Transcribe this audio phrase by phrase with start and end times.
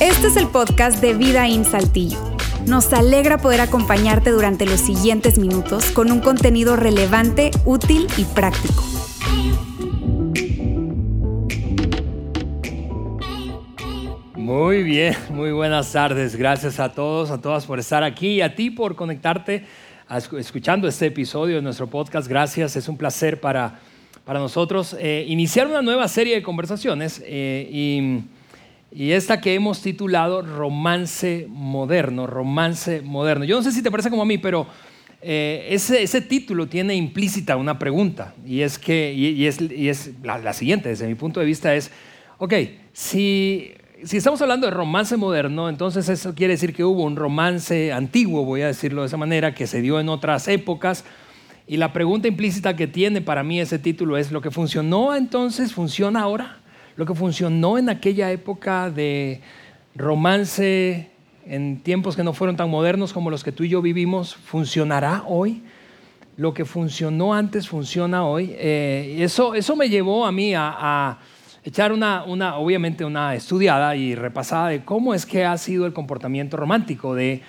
[0.00, 2.18] Este es el podcast de Vida en Saltillo.
[2.66, 8.84] Nos alegra poder acompañarte durante los siguientes minutos con un contenido relevante, útil y práctico.
[14.34, 16.36] Muy bien, muy buenas tardes.
[16.36, 19.64] Gracias a todos, a todas por estar aquí y a ti por conectarte
[20.38, 22.28] escuchando este episodio de nuestro podcast.
[22.28, 23.80] Gracias, es un placer para,
[24.24, 28.22] para nosotros eh, iniciar una nueva serie de conversaciones eh, y
[28.94, 33.44] y esta que hemos titulado Romance Moderno, Romance Moderno.
[33.44, 34.66] Yo no sé si te parece como a mí, pero
[35.22, 40.10] eh, ese, ese, título tiene implícita una pregunta y es, que, y, es, y es
[40.22, 41.90] la, siguiente, desde mi punto de vista es,
[42.36, 42.52] ok,
[42.92, 43.72] si,
[44.04, 48.44] si estamos hablando de romance moderno, entonces eso quiere decir que hubo un romance antiguo,
[48.44, 51.04] voy a decirlo de esa manera, que se dio en otras épocas.
[51.66, 55.72] Y la pregunta implícita que tiene para mí ese título es, ¿lo que funcionó entonces
[55.72, 56.62] funciona ahora?
[56.96, 59.40] lo que funcionó en aquella época de
[59.94, 61.10] romance
[61.46, 65.24] en tiempos que no fueron tan modernos como los que tú y yo vivimos, funcionará
[65.26, 65.62] hoy.
[66.36, 68.54] Lo que funcionó antes funciona hoy.
[68.56, 71.18] Eh, eso, eso me llevó a mí a,
[71.64, 75.92] echar una, una, obviamente una estudiada y repasada de cómo es que ha sido el
[75.92, 77.42] comportamiento romántico de,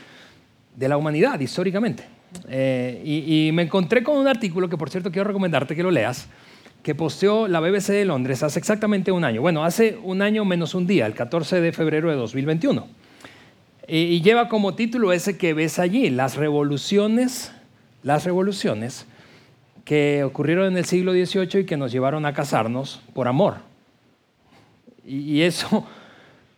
[0.75, 2.03] de la humanidad históricamente.
[2.49, 5.91] Eh, y, y me encontré con un artículo que por cierto quiero recomendarte que lo
[5.91, 6.27] leas,
[6.83, 9.41] que posteó la BBC de Londres hace exactamente un año.
[9.41, 12.87] Bueno, hace un año menos un día, el 14 de febrero de 2021.
[13.87, 17.51] Y, lleva como título ese que ves allí, las revoluciones,
[18.01, 19.05] las revoluciones
[19.83, 23.55] que ocurrieron en el siglo XVIII y que nos llevaron a casarnos por amor.
[25.05, 25.85] Y, eso,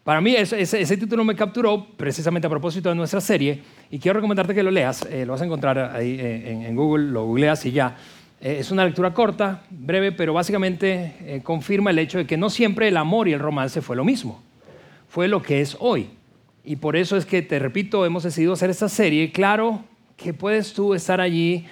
[0.05, 3.61] para mí, ese, título me capturó precisamente a propósito de nuestra serie
[3.91, 5.05] y quiero recomendarte que lo leas.
[5.11, 7.97] Eh, lo vas a encontrar ahí en, en Google, lo googleas y ya.
[8.45, 12.51] Eh, es una lectura corta, breve, pero básicamente eh, confirma el hecho de que no
[12.51, 14.43] siempre el amor y el romance fue lo mismo,
[15.09, 16.09] fue lo que es hoy.
[16.63, 19.31] Y por eso es que, te repito, hemos decidido hacer esta serie.
[19.31, 19.83] Claro
[20.15, 21.65] que puedes tú estar allí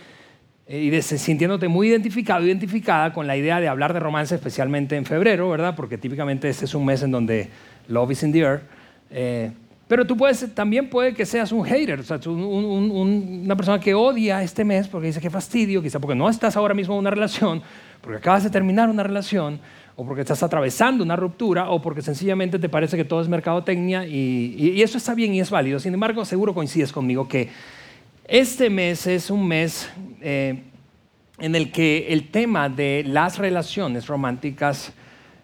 [0.65, 5.05] eh, y sintiéndote muy identificado, identificada con la idea de hablar de romance, especialmente en
[5.05, 5.75] febrero, ¿verdad?
[5.75, 7.49] Porque típicamente este es un mes en donde
[7.87, 8.61] love is in the air.
[9.87, 14.41] Pero tú puedes, también puede que seas un hater, o sea, una persona que odia
[14.41, 17.61] este mes porque dice que fastidio, quizá porque no estás ahora mismo en una relación,
[18.01, 19.59] porque acabas de terminar una relación,
[19.95, 24.07] o porque estás atravesando una ruptura, o porque sencillamente te parece que todo es mercadotecnia,
[24.07, 25.79] y, y, eso está bien y es válido.
[25.79, 27.49] Sin embargo, seguro coincides conmigo que
[28.25, 29.89] este mes es un mes
[30.21, 30.63] eh,
[31.37, 35.02] en el que el tema de las relaciones románticas eh,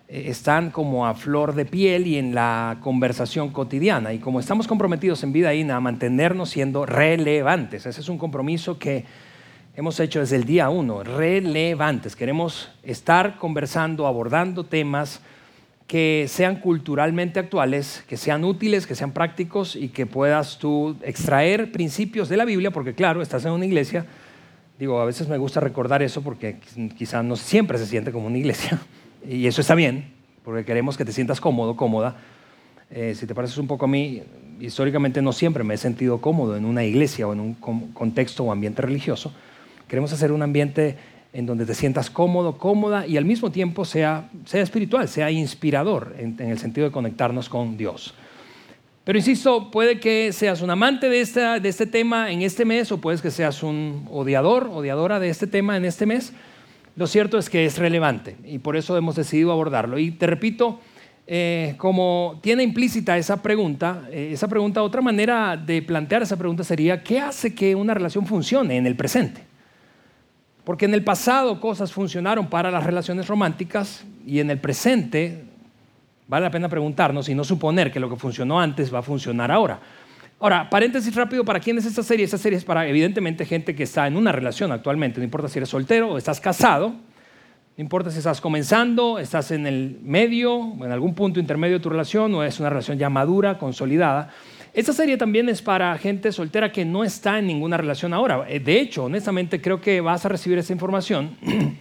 [0.09, 4.11] están como a flor de piel y en la conversación cotidiana.
[4.11, 8.79] Y como estamos comprometidos en vida INA a mantenernos siendo relevantes, ese es un compromiso
[8.79, 9.05] que
[9.75, 12.15] hemos hecho desde el día uno, relevantes.
[12.15, 15.21] Queremos estar conversando, abordando temas
[15.85, 21.71] que sean culturalmente actuales, que sean útiles, que sean prácticos y que puedas tú extraer
[21.71, 24.05] principios de la Biblia, porque claro, estás en una iglesia,
[24.79, 26.57] digo, a veces me gusta recordar eso porque
[26.97, 28.79] quizás no siempre se siente como una iglesia,
[29.27, 30.11] y eso está bien,
[30.43, 32.17] porque queremos que te sientas cómodo, cómoda.
[32.91, 34.23] Eh, si te pareces un poco a mí,
[34.59, 37.53] históricamente no siempre me he sentido cómodo en una iglesia o en un
[37.93, 39.33] contexto o ambiente religioso.
[39.87, 40.97] Queremos hacer un ambiente
[41.33, 46.15] en donde te sientas cómodo, cómoda y al mismo tiempo sea, sea espiritual, sea inspirador
[46.17, 48.13] en, el sentido de conectarnos con Dios.
[49.03, 52.91] Pero insisto, puede que seas un amante de, esta, de este tema en este mes
[52.91, 56.33] o puedes que seas un odiador, odiadora de este tema en este mes.
[56.99, 59.97] Lo cierto es que es relevante y por eso hemos decidido abordarlo.
[59.97, 60.81] Y te repito,
[61.27, 66.61] eh, como tiene implícita esa pregunta, eh, esa pregunta, otra manera de plantear esa pregunta
[66.65, 69.45] sería, ¿qué hace que una relación funcione en el presente?
[70.65, 75.45] Porque en el pasado cosas funcionaron para las relaciones románticas y en el presente
[76.27, 79.53] vale la pena preguntarnos y no suponer que lo que funcionó antes va a funcionar
[79.53, 79.79] ahora.
[80.41, 82.23] Ahora, paréntesis rápido, ¿para quién es esta serie?
[82.23, 85.19] Esta serie es para, evidentemente, gente que está en una relación actualmente.
[85.19, 86.89] No importa si eres soltero o estás casado.
[86.89, 91.83] No importa si estás comenzando, estás en el medio o en algún punto intermedio de
[91.83, 94.29] tu relación o es una relación ya madura, consolidada.
[94.73, 98.45] Esta serie también es para gente soltera que no está en ninguna relación ahora.
[98.47, 101.35] Eh, de hecho, honestamente, creo que vas a recibir esa información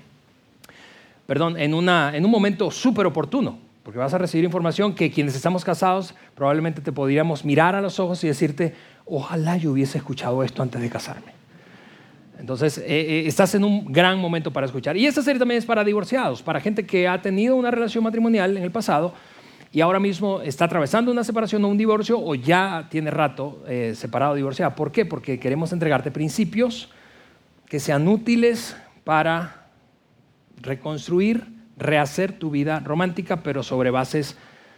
[1.26, 5.34] perdón, en, una, en un momento súper oportuno porque vas a recibir información que quienes
[5.34, 8.74] estamos casados probablemente te podríamos mirar a los ojos y decirte,
[9.06, 11.32] ojalá yo hubiese escuchado esto antes de casarme.
[12.38, 14.98] Entonces, eh, eh, estás en un gran momento para escuchar.
[14.98, 18.58] Y esta serie también es para divorciados, para gente que ha tenido una relación matrimonial
[18.58, 19.14] en el pasado
[19.72, 23.94] y ahora mismo está atravesando una separación o un divorcio o ya tiene rato eh,
[23.96, 24.74] separado o divorciado.
[24.74, 25.06] ¿Por qué?
[25.06, 26.90] Porque queremos entregarte principios
[27.64, 29.70] que sean útiles para
[30.60, 34.36] reconstruir rehacer tu vida romántica, pero sobre bases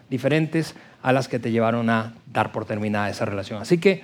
[0.08, 3.62] diferentes a las que te llevaron a dar por terminada esa relación.
[3.62, 4.02] Así que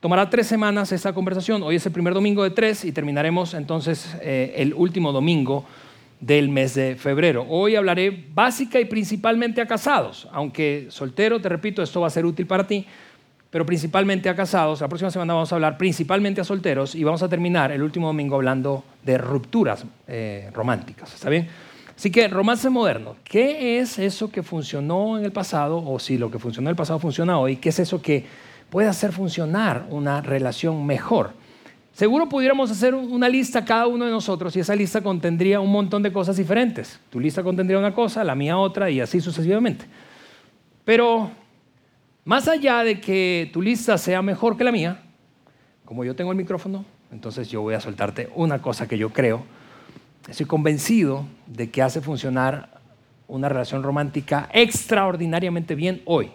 [0.00, 1.62] tomará tres semanas esta conversación.
[1.62, 5.64] Hoy es el primer domingo de tres y terminaremos entonces eh, el último domingo
[6.20, 7.44] del mes de febrero.
[7.48, 12.24] Hoy hablaré básica y principalmente a casados, aunque soltero, te repito, esto va a ser
[12.24, 12.86] útil para ti,
[13.50, 14.80] pero principalmente a casados.
[14.80, 18.06] La próxima semana vamos a hablar principalmente a solteros y vamos a terminar el último
[18.06, 21.14] domingo hablando de rupturas eh, románticas.
[21.14, 21.48] ¿Está bien?
[21.96, 26.30] Así que romance moderno, ¿qué es eso que funcionó en el pasado o si lo
[26.30, 27.56] que funcionó en el pasado funciona hoy?
[27.56, 28.24] ¿Qué es eso que
[28.68, 31.32] puede hacer funcionar una relación mejor?
[31.92, 36.02] Seguro pudiéramos hacer una lista cada uno de nosotros y esa lista contendría un montón
[36.02, 36.98] de cosas diferentes.
[37.10, 39.86] Tu lista contendría una cosa, la mía otra y así sucesivamente.
[40.84, 41.30] Pero
[42.24, 45.02] más allá de que tu lista sea mejor que la mía,
[45.84, 49.44] como yo tengo el micrófono, entonces yo voy a soltarte una cosa que yo creo
[50.28, 52.80] Estoy convencido de que hace funcionar
[53.28, 56.30] una relación romántica extraordinariamente bien hoy.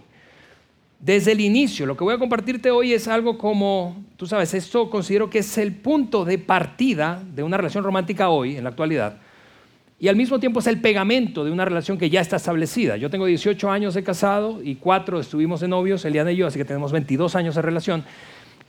[1.00, 4.90] Desde el inicio, lo que voy a compartirte hoy es algo como, tú sabes, esto
[4.90, 9.18] considero que es el punto de partida de una relación romántica hoy, en la actualidad,
[9.98, 12.96] y al mismo tiempo es el pegamento de una relación que ya está establecida.
[12.96, 16.58] Yo tengo 18 años de casado y cuatro estuvimos de novios, Eliana y yo, así
[16.58, 18.06] que tenemos 22 años de relación.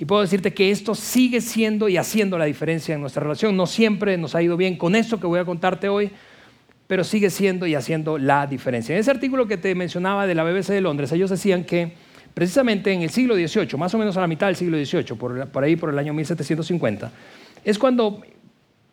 [0.00, 3.55] Y puedo decirte que esto sigue siendo y haciendo la diferencia en nuestra relación.
[3.55, 6.11] No siempre nos ha ido bien con esto que voy a contarte hoy,
[6.87, 8.94] pero sigue siendo y haciendo la diferencia.
[8.94, 11.93] En ese artículo que te mencionaba de la BBC de Londres, ellos decían que
[12.32, 15.62] precisamente en el siglo XVIII, más o menos a la mitad del siglo XVIII, por,
[15.62, 17.12] ahí por el año 1750,
[17.62, 18.23] es cuando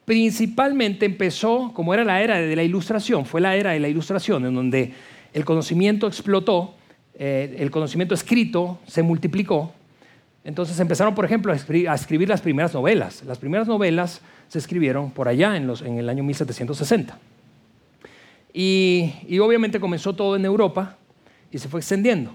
[0.03, 4.45] principalmente empezó, como era la era de la ilustración, fue la era de la ilustración,
[4.45, 4.91] en donde
[5.31, 6.75] el conocimiento explotó,
[7.17, 9.71] eh, el conocimiento escrito se multiplicó,
[10.47, 13.21] entonces empezaron, por ejemplo, a escribir, las primeras novelas.
[13.25, 17.19] Las primeras novelas se escribieron por allá en, el año 1760.
[18.53, 20.95] Y, obviamente comenzó todo en Europa
[21.51, 22.31] y se fue extendiendo.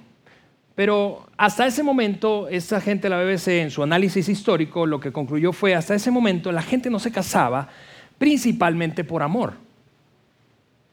[0.75, 5.55] Pero hasta ese momento, esa gente la BBC, en su análisis histórico, lo que concluyó
[5.55, 7.71] fue, hasta ese momento la gente no se casaba
[8.19, 9.55] principalmente por amor.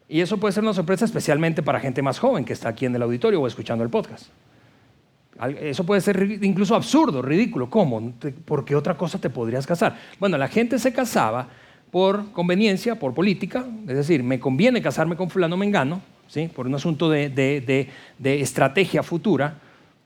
[0.08, 2.96] Y eso puede ser una sorpresa especialmente para gente más joven que está aquí en
[2.96, 4.28] el auditorio o escuchando el podcast.
[5.62, 7.70] Eso puede ser incluso absurdo, ridículo.
[7.70, 8.14] ¿Cómo?
[8.46, 9.98] ¿Por qué otra cosa te podrías casar?
[10.20, 11.48] Bueno, la gente se casaba
[11.92, 16.50] por conveniencia, por política, es decir, me conviene casarme con fulano mengano, ¿sí?
[16.54, 17.90] por un asunto de,
[18.20, 19.56] estrategia futura,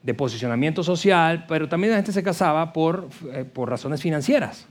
[0.02, 4.66] de posicionamiento social, pero también la gente se casaba por, eh, por razones financieras.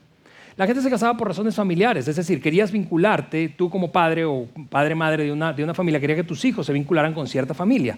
[0.55, 4.47] La gente se casaba por razones familiares, es decir, querías vincularte, tú como padre o
[4.69, 7.97] padre-madre de una, de una familia, quería que tus hijos se vincularan con cierta familia.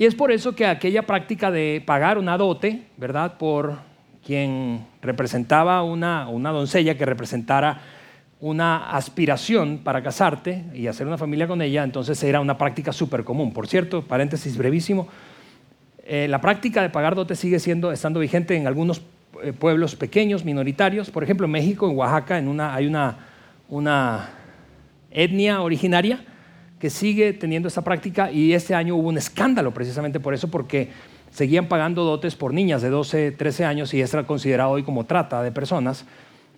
[0.00, 3.36] Y es por eso que aquella práctica de pagar una dote, ¿verdad?
[3.36, 3.76] Por
[4.24, 7.82] quien representaba una, una doncella que representara
[8.40, 13.24] una aspiración para casarte y hacer una familia con ella, entonces era una práctica súper
[13.24, 13.52] común.
[13.52, 15.06] Por cierto, paréntesis brevísimo,
[16.06, 19.02] eh, la práctica de pagar dote sigue siendo, estando vigente en algunos
[19.42, 21.10] eh, pueblos pequeños, minoritarios.
[21.10, 23.18] Por ejemplo, en México, en Oaxaca, en una, hay una,
[23.68, 24.30] una
[25.10, 26.24] etnia originaria
[26.80, 30.88] que sigue teniendo esta práctica y este año hubo un escándalo precisamente por eso, porque
[31.30, 35.42] seguían pagando dotes por niñas de 12, 13 años y era considerado hoy como trata
[35.42, 36.06] de personas.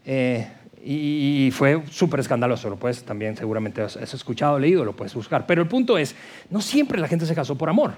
[0.07, 0.47] Eh,
[0.85, 5.47] y, fue súper escandaloso, lo puedes también seguramente has, escuchado, leído, lo puedes buscar.
[5.47, 6.15] Pero el punto es,
[6.51, 7.95] no siempre la gente se casó por amor.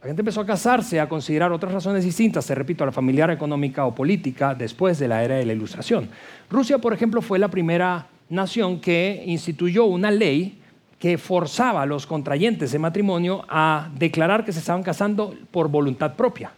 [0.00, 3.30] La gente empezó a casarse, a considerar otras razones distintas, te repito, a la familiar,
[3.30, 6.08] económica o política, después de la era de la Ilustración.
[6.50, 10.60] Rusia, por ejemplo, fue la primera nación que instituyó una ley
[10.98, 16.14] que forzaba a los contrayentes de matrimonio a declarar que se estaban casando por voluntad
[16.16, 16.52] propia.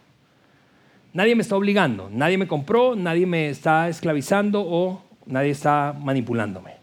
[1.13, 6.75] Nadie me está obligando, nadie me compró, nadie me está esclavizando o nadie está manipulándome.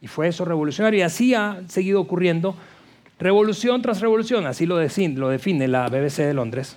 [0.00, 2.54] Y fue eso revolucionario y así ha seguido ocurriendo
[3.18, 6.76] revolución tras revolución, así lo define, lo define la BBC de Londres,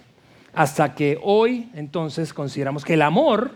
[0.54, 3.52] hasta que hoy entonces consideramos que el amor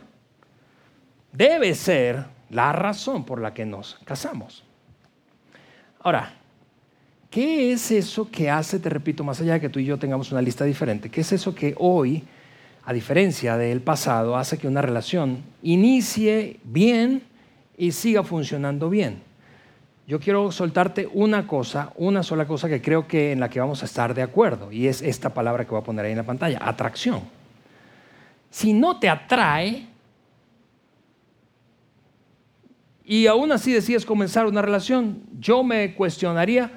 [1.31, 4.63] debe ser la razón por la que nos casamos.
[5.99, 6.33] Ahora,
[7.29, 10.31] ¿qué es eso que hace, te repito, más allá de que tú y yo tengamos
[10.31, 12.23] una lista diferente, qué es eso que hoy,
[12.85, 17.23] a diferencia del pasado, hace que una relación inicie bien
[17.77, 19.21] y siga funcionando bien?
[20.05, 23.81] Yo quiero soltarte una cosa, una sola cosa que creo que en la que vamos
[23.83, 26.25] a estar de acuerdo, y es esta palabra que voy a poner ahí en la
[26.25, 27.21] pantalla, atracción.
[28.49, 29.87] Si no te atrae,
[33.05, 36.71] y aún así decides comenzar una relación, yo me cuestionaría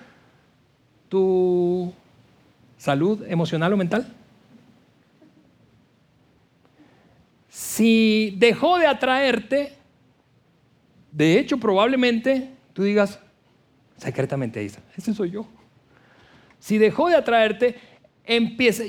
[1.09, 1.93] tu
[2.77, 4.13] salud emocional o mental.
[7.49, 9.73] Si dejó de atraerte,
[11.13, 13.21] de hecho probablemente tú digas,
[13.97, 15.47] secretamente ese soy yo.
[16.59, 17.77] Si dejó de atraerte,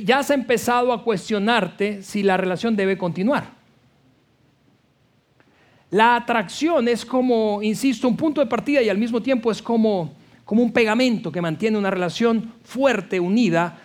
[0.03, 3.56] ya has empezado a cuestionarte si la relación debe continuar.
[5.89, 10.13] La atracción es como, insisto, un punto de partida y al mismo tiempo es como,
[10.43, 13.79] como un pegamento que mantiene una relación fuerte, unida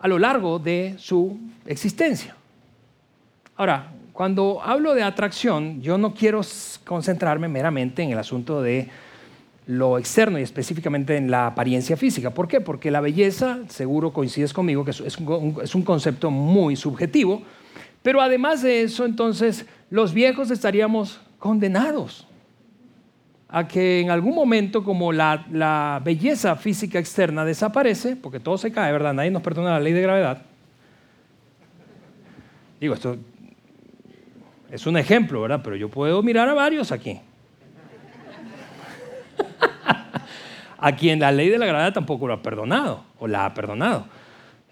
[0.00, 2.34] a lo largo de su existencia.
[3.56, 6.40] Ahora, cuando hablo de atracción, yo no quiero
[6.84, 8.88] concentrarme meramente en el asunto de
[9.66, 12.30] lo externo y específicamente en la apariencia física.
[12.30, 12.60] ¿Por qué?
[12.60, 17.42] Porque la belleza, seguro coincides conmigo, que es un, es un concepto muy subjetivo,
[18.02, 22.26] pero además de eso, entonces, los viejos estaríamos condenados
[23.50, 28.90] a que en algún momento, como la, belleza física externa desaparece, porque todo se cae,
[28.90, 29.12] ¿verdad?
[29.12, 30.40] Nadie nos perdona la ley de gravedad.
[32.80, 33.18] Digo, esto
[34.70, 35.60] es un ejemplo, ¿verdad?
[35.62, 37.20] Pero yo puedo mirar a varios aquí.
[40.78, 44.06] a quien la ley de la gravedad tampoco lo ha perdonado o la ha perdonado.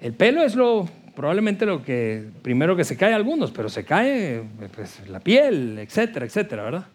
[0.01, 4.43] El pelo es lo probablemente lo que primero que se cae algunos, pero se cae
[4.75, 6.87] pues, la piel, etcétera, etcétera, ¿verdad?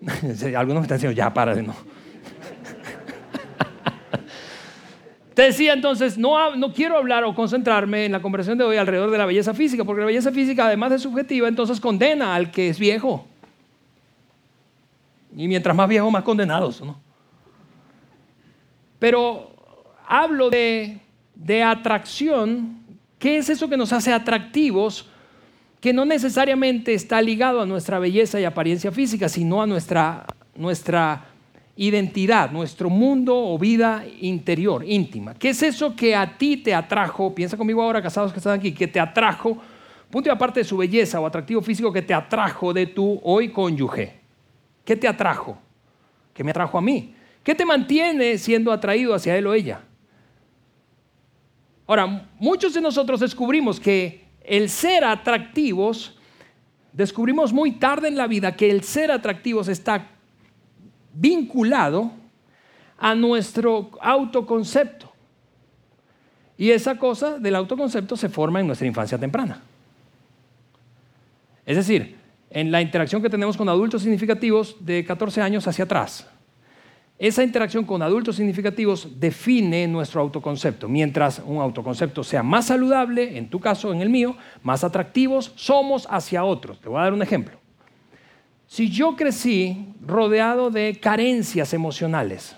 [0.56, 1.74] algunos me están diciendo, ya para de no.
[5.34, 9.10] Te decía entonces, no, no quiero hablar o concentrarme en la conversación de hoy alrededor
[9.10, 12.70] de la belleza física, porque la belleza física, además de subjetiva, entonces condena al que
[12.70, 13.26] es viejo.
[15.36, 16.98] Y mientras más viejo, más condenados, ¿no?
[18.98, 19.54] Pero
[20.06, 20.98] hablo de,
[21.34, 22.75] de atracción
[23.18, 25.08] ¿Qué es eso que nos hace atractivos?
[25.80, 31.26] Que no necesariamente está ligado a nuestra belleza y apariencia física, sino a nuestra, nuestra
[31.76, 35.34] identidad, nuestro mundo o vida interior, íntima.
[35.34, 37.34] ¿Qué es eso que a ti te atrajo?
[37.34, 39.58] Piensa conmigo ahora, casados que están aquí, que te atrajo,
[40.10, 43.50] punto y aparte de su belleza o atractivo físico, que te atrajo de tu hoy
[43.50, 44.14] cónyuge.
[44.84, 45.58] ¿Qué te atrajo?
[46.32, 47.14] ¿Qué me atrajo a mí?
[47.42, 49.80] ¿Qué te mantiene siendo atraído hacia él o ella?
[51.86, 56.16] Ahora, muchos de nosotros descubrimos que el ser atractivos,
[56.92, 60.08] descubrimos muy tarde en la vida que el ser atractivos está
[61.12, 62.10] vinculado
[62.98, 65.12] a nuestro autoconcepto.
[66.58, 69.60] Y esa cosa del autoconcepto se forma en nuestra infancia temprana.
[71.66, 72.16] Es decir,
[72.50, 76.26] en la interacción que tenemos con adultos significativos de 14 años hacia atrás.
[77.18, 80.86] Esa interacción con adultos significativos define nuestro autoconcepto.
[80.86, 86.06] Mientras un autoconcepto sea más saludable, en tu caso, en el mío, más atractivos somos
[86.10, 86.78] hacia otros.
[86.78, 87.58] Te voy a dar un ejemplo.
[88.66, 92.54] Si yo crecí rodeado de carencias emocionales,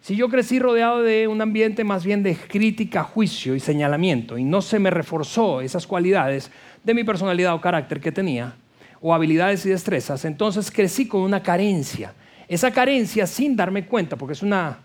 [0.00, 4.44] si yo crecí rodeado de un ambiente más bien de crítica, juicio y señalamiento y
[4.44, 6.50] no se me reforzó esas cualidades
[6.82, 8.56] de mi personalidad o carácter que tenía,
[9.00, 12.14] o habilidades y destrezas, entonces crecí con una carencia
[12.48, 14.78] esa carencia sin darme cuenta, porque es una,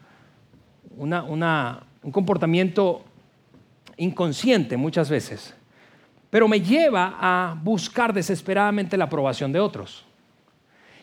[0.97, 3.03] un comportamiento
[3.97, 5.53] inconsciente muchas veces,
[6.29, 10.05] pero me lleva a buscar desesperadamente la aprobación de otros.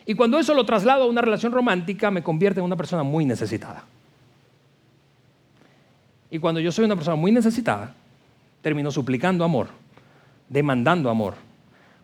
[0.05, 3.25] Y cuando eso lo traslado a una relación romántica, me convierte en una persona muy
[3.25, 3.83] necesitada.
[6.31, 7.93] Y cuando yo soy una persona muy necesitada,
[8.61, 9.67] termino suplicando amor,
[10.49, 11.35] demandando amor,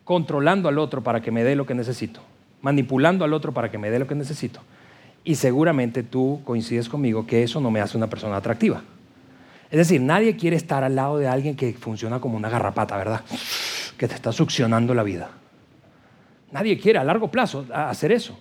[0.03, 2.21] controlando al otro para que me dé lo que necesito
[2.65, 4.59] manipulando al otro para que me dé lo que necesito.
[5.23, 8.81] Y seguramente tú coincides conmigo que eso no me hace una persona atractiva.
[9.69, 13.21] Es decir, nadie quiere estar al lado de alguien que funciona como una garrapata, ¿verdad?
[13.99, 15.29] Que te está succionando la vida.
[16.51, 18.39] Nadie quiere a largo plazo hacer eso.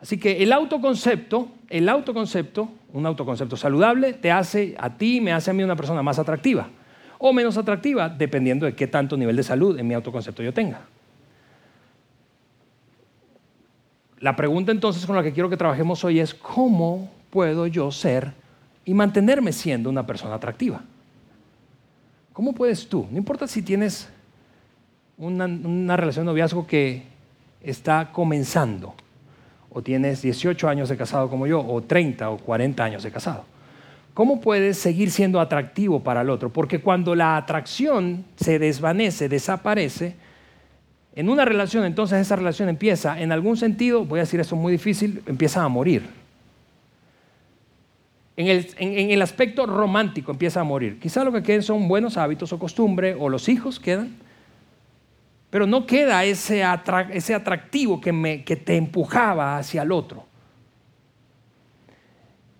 [0.00, 5.50] Así que el autoconcepto, el autoconcepto, un autoconcepto saludable, te hace a ti, me hace
[5.50, 6.70] a mí una persona más atractiva
[7.18, 10.80] o menos atractiva, dependiendo de qué tanto nivel de salud en mi autoconcepto yo tenga.
[14.26, 18.32] La pregunta entonces con la que quiero que trabajemos hoy es, ¿cómo puedo yo ser
[18.84, 20.82] y mantenerme siendo una persona atractiva?
[22.32, 23.06] ¿Cómo puedes tú?
[23.08, 24.08] No importa si tienes
[25.16, 27.04] una, relación de noviazgo que
[27.60, 28.94] está comenzando,
[29.70, 33.44] o tienes 18 años de casado como yo, o 30 o 40 años de casado.
[34.12, 36.52] ¿Cómo puedes seguir siendo atractivo para el otro?
[36.52, 40.16] Porque cuando la atracción se desvanece, desaparece,
[41.16, 44.70] en una relación, entonces esa relación empieza, en algún sentido, voy a decir eso muy
[44.70, 46.02] difícil, empieza a morir.
[48.36, 50.98] En el, aspecto romántico empieza a morir.
[51.00, 54.14] Quizá lo que queden son buenos hábitos o costumbre, o los hijos quedan,
[55.48, 60.26] pero no queda ese, atractivo que, que te empujaba hacia el otro.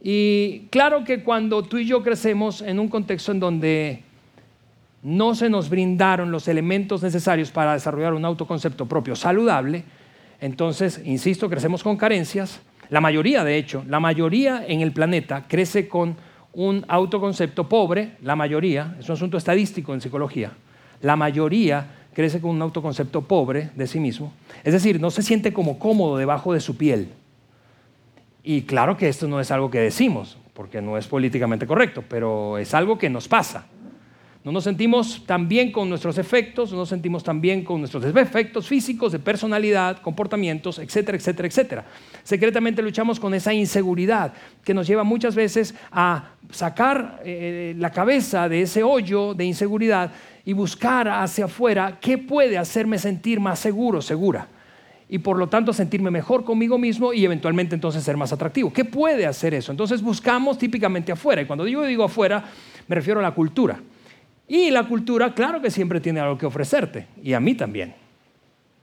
[0.00, 4.05] Y claro que cuando tú y yo crecemos en un contexto en donde
[5.06, 9.84] no se nos brindaron los elementos necesarios para desarrollar un autoconcepto propio saludable,
[10.40, 12.60] entonces, insisto, crecemos con carencias.
[12.90, 16.16] La mayoría de hecho, la mayoría en el planeta crece con
[16.54, 20.50] un autoconcepto pobre, la mayoría, es un asunto estadístico en psicología,
[21.00, 24.32] la mayoría crece con un autoconcepto pobre de sí mismo,
[24.64, 27.10] es decir, no se siente como cómodo debajo de su piel.
[28.42, 32.58] Y claro que esto no es algo que decimos, porque no es políticamente correcto, pero
[32.58, 33.66] es algo que nos pasa.
[34.46, 38.68] No nos sentimos tan bien con nuestros efectos, no nos sentimos tan con nuestros defectos
[38.68, 41.84] físicos, de personalidad, comportamientos, etcétera, etcétera, etcétera.
[42.22, 48.48] Secretamente luchamos con esa inseguridad que nos lleva muchas veces a sacar eh, la cabeza
[48.48, 50.12] de ese hoyo de inseguridad
[50.44, 54.46] y buscar hacia afuera qué puede hacerme sentir más seguro, segura.
[55.08, 58.72] Y por lo tanto sentirme mejor conmigo mismo y eventualmente entonces ser más atractivo.
[58.72, 59.72] ¿Qué puede hacer eso?
[59.72, 61.42] Entonces buscamos típicamente afuera.
[61.42, 62.44] Y cuando yo digo afuera,
[62.86, 63.80] me refiero a la cultura.
[64.48, 67.94] Y la cultura, claro que siempre tiene algo que ofrecerte, y a mí también.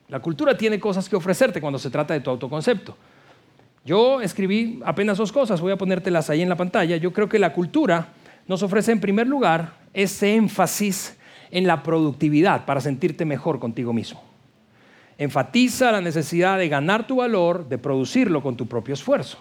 [0.10, 2.96] La cultura tiene cosas que ofrecerte cuando se trata de tu autoconcepto.
[3.86, 6.98] Yo escribí apenas dos cosas, voy a ponértelas ahí en la pantalla.
[6.98, 8.10] Yo creo que la cultura
[8.48, 11.18] nos ofrece en primer lugar ese énfasis
[11.52, 14.22] en la productividad para sentirte mejor contigo mismo.
[15.18, 19.38] Enfatiza la necesidad de ganar tu valor, de producirlo con tu propio esfuerzo.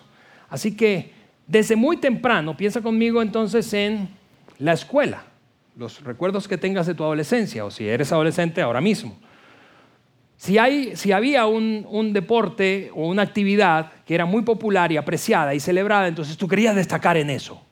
[0.48, 1.12] Así que
[1.46, 4.08] desde muy temprano, piensa conmigo entonces en
[4.58, 5.24] la escuela
[5.76, 9.16] los recuerdos que tengas de tu adolescencia o si eres adolescente ahora mismo.
[10.36, 15.54] Si, hay, si había un, deporte o una actividad que era muy popular y apreciada
[15.54, 17.62] y celebrada, entonces tú querías destacar en eso.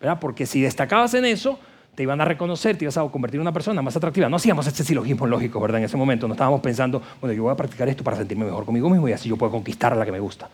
[0.00, 0.20] ¿verdad?
[0.20, 1.58] Porque si destacabas en eso,
[1.94, 4.28] te iban a reconocer, te ibas a convertir en una persona más atractiva.
[4.28, 5.78] No hacíamos este silogismo lógico, ¿verdad?
[5.78, 8.64] En ese momento no estábamos pensando, bueno, yo voy a practicar esto para sentirme mejor
[8.64, 10.48] conmigo mismo y así yo puedo conquistar a la que me gusta.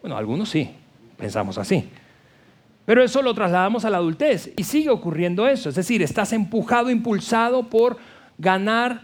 [0.00, 0.70] Bueno, algunos sí,
[1.18, 1.90] pensamos así.
[2.88, 5.68] Pero eso lo trasladamos a la adultez y sigue ocurriendo eso.
[5.68, 7.98] Es decir, estás empujado, impulsado por
[8.38, 9.02] ganar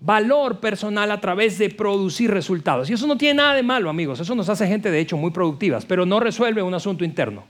[0.00, 2.88] valor personal a través de producir resultados.
[2.88, 4.20] Y eso no tiene nada de malo, amigos.
[4.20, 7.44] Eso nos hace gente, de hecho, muy productivas, pero no resuelve un asunto interno.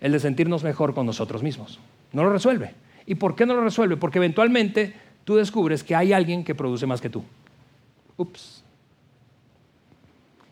[0.00, 1.78] El de sentirnos mejor con nosotros mismos.
[2.12, 2.74] No lo resuelve.
[3.06, 3.96] ¿Y por qué no lo resuelve?
[3.96, 7.22] Porque eventualmente tú descubres que hay alguien que produce más que tú.
[8.16, 8.64] Ups.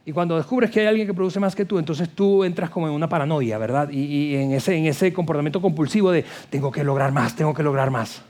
[0.07, 2.87] Y cuando descubres que hay alguien que produce más que tú, entonces tú entras como
[2.87, 3.91] en una paranoia, ¿verdad?
[3.91, 7.91] Y, en, ese, en ese comportamiento compulsivo de tengo que lograr más, tengo que lograr
[7.91, 8.23] más.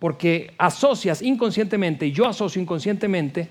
[0.00, 3.48] Porque asocias inconscientemente, y yo asocio inconscientemente,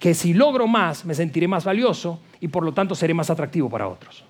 [0.00, 3.70] que si logro más me sentiré más valioso y por lo tanto seré más atractivo
[3.70, 4.24] para otros.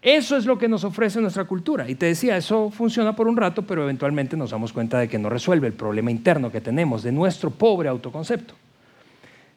[0.00, 1.90] Eso es lo que nos ofrece nuestra cultura.
[1.90, 5.18] Y te decía, eso funciona por un rato, pero eventualmente nos damos cuenta de que
[5.18, 8.54] no resuelve el problema interno que tenemos de nuestro pobre autoconcepto.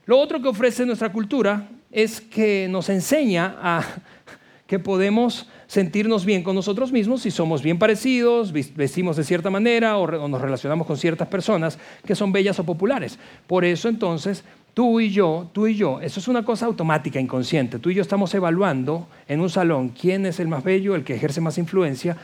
[0.09, 3.85] Lo otro que ofrece nuestra cultura es que nos enseña a
[4.65, 9.99] que podemos sentirnos bien con nosotros mismos si somos bien parecidos, vestimos de cierta manera
[9.99, 13.19] o, nos relacionamos con ciertas personas que son bellas o populares.
[13.45, 14.43] Por eso entonces
[14.73, 17.77] tú y yo, tú y yo, eso es una cosa automática, inconsciente.
[17.77, 21.13] Tú y yo estamos evaluando en un salón quién es el más bello, el que
[21.13, 22.17] ejerce más influencia,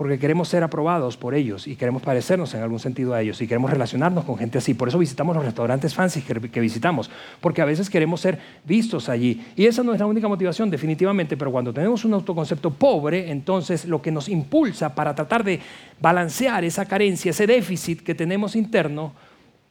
[0.00, 3.46] porque queremos ser aprobados por ellos y queremos parecernos en algún sentido a ellos y
[3.46, 4.72] queremos relacionarnos con gente así.
[4.72, 7.10] Por eso visitamos los restaurantes fancy que, visitamos,
[7.42, 9.44] porque a veces queremos ser vistos allí.
[9.56, 13.84] Y esa no es la única motivación, definitivamente, pero cuando tenemos un autoconcepto pobre, entonces
[13.84, 15.60] lo que nos impulsa para tratar de
[16.00, 19.12] balancear esa carencia, ese déficit que tenemos interno,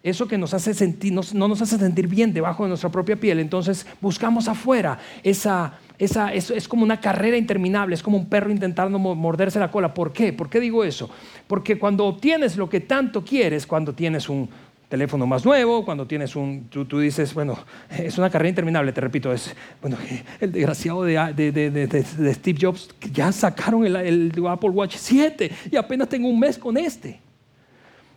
[0.02, 3.40] eso que nos hace sentir, no nos hace sentir bien debajo de nuestra propia piel,
[3.40, 8.50] entonces buscamos afuera esa esa, es, es, como una carrera interminable, es como un perro
[8.50, 9.94] intentando morderse la cola.
[9.94, 10.32] ¿Por qué?
[10.32, 11.10] ¿Por qué digo eso?
[11.46, 14.50] Porque cuando obtienes lo que tanto quieres, cuando tienes un
[14.88, 17.60] teléfono más nuevo, cuando tienes un, tú, tú dices, bueno,
[17.90, 19.98] es una carrera interminable, te repito, es, bueno,
[20.40, 25.52] el desgraciado de, de, de, de Steve Jobs, ya sacaron el, el Apple Watch 7
[25.70, 27.20] y apenas tengo un mes con este.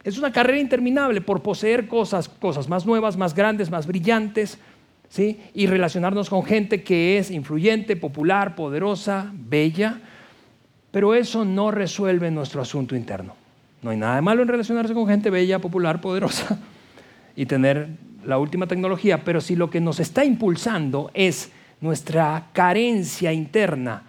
[0.05, 4.59] Es una carrera interminable por poseer cosas, cosas más nuevas, más grandes, más brillantes,
[5.19, 10.01] y relacionarnos con gente que es influyente, popular, poderosa, bella,
[10.91, 13.35] pero eso no resuelve nuestro asunto interno.
[13.83, 16.59] No hay nada de malo en relacionarse con gente bella, popular, poderosa
[17.37, 17.89] y tener
[18.25, 24.05] la última tecnología, pero si lo que nos está impulsando es nuestra carencia interna,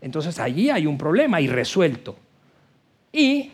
[0.00, 2.16] entonces allí hay un problema irresuelto.
[3.12, 3.50] Y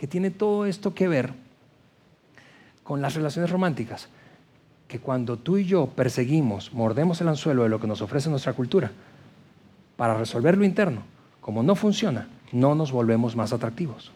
[0.00, 1.34] que tiene todo esto que ver
[2.82, 4.08] con las relaciones románticas
[4.88, 8.54] que cuando tú y yo perseguimos, mordemos el anzuelo de lo que nos ofrece nuestra
[8.54, 8.90] cultura,
[9.98, 11.02] para resolver lo interno,
[11.42, 14.10] como no funciona, no nos volvemos más atractivos.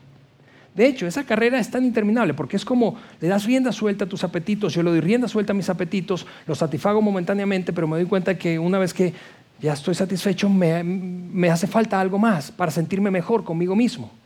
[0.75, 4.09] De hecho, esa carrera es tan interminable porque es como le das rienda suelta a
[4.09, 7.99] tus apetitos, yo le doy rienda suelta a mis apetitos, los satisfago momentáneamente, pero me
[7.99, 9.13] doy cuenta que una vez que
[9.61, 14.24] ya estoy satisfecho, me, me hace falta algo más para sentirme mejor conmigo mismo.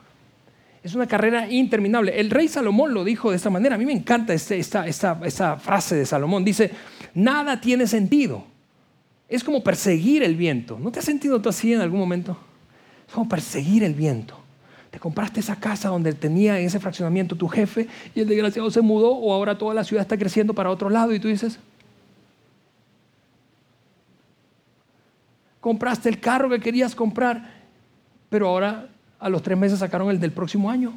[0.83, 2.19] Es una carrera interminable.
[2.19, 3.75] El rey Salomón lo dijo de esta manera.
[3.75, 6.45] A mí me encanta este, esta, esta, frase de Salomón.
[6.45, 6.71] Dice,
[7.15, 8.45] nada tiene sentido.
[9.29, 10.79] Es como perseguir el viento.
[10.81, 12.39] ¿No te has sentido tú así en algún momento?
[13.07, 14.39] Es como perseguir el viento.
[14.91, 18.81] Te compraste esa casa donde tenía en ese fraccionamiento tu jefe y el desgraciado se
[18.81, 21.59] mudó o ahora toda la ciudad está creciendo para otro lado y tú dices,
[25.61, 27.53] compraste el carro que querías comprar,
[28.31, 30.95] pero ahora a los tres meses sacaron el del próximo año.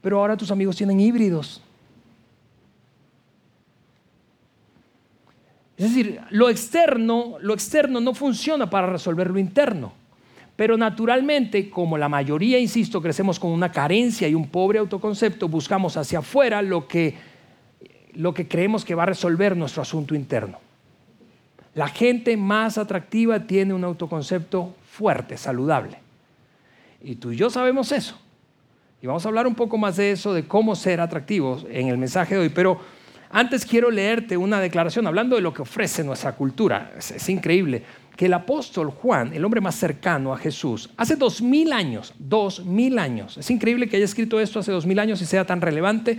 [0.00, 1.62] Pero ahora tus amigos tienen híbridos.
[5.76, 9.92] Es decir, lo externo, lo externo no funciona para resolver lo interno.
[10.56, 15.96] Pero naturalmente, como la mayoría, insisto, crecemos con una carencia y un pobre autoconcepto, buscamos
[15.96, 17.16] hacia afuera lo que,
[18.12, 20.58] lo que creemos que va a resolver nuestro asunto interno.
[21.74, 26.03] La gente más atractiva tiene un autoconcepto fuerte, saludable.
[27.04, 28.18] Y tú y yo sabemos eso.
[29.02, 31.98] Y vamos a hablar un poco más de eso, de cómo ser atractivos en el
[31.98, 32.48] mensaje de hoy.
[32.48, 32.80] Pero
[33.30, 36.92] antes quiero leerte una declaración hablando de lo que ofrece nuestra cultura.
[36.96, 37.82] Es, increíble
[38.16, 42.64] que el apóstol Juan, el hombre más cercano a Jesús, hace dos mil años, dos
[42.64, 43.36] mil años.
[43.36, 46.18] Es increíble que haya escrito esto hace dos mil años y sea tan relevante.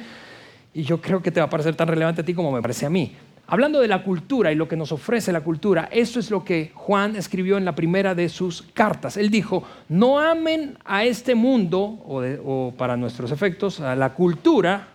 [0.72, 2.86] Y yo creo que te va a parecer tan relevante a ti como me parece
[2.86, 3.16] a mí.
[3.48, 6.72] Hablando de la cultura y lo que nos ofrece la cultura, eso es lo que
[6.74, 9.18] Juan escribió en la primera de sus cartas.
[9.18, 14.88] Él dijo, no amen a este mundo, o, para nuestros efectos, a la cultura,